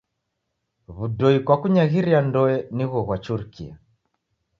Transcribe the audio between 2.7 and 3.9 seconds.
nigho ghwachurikia.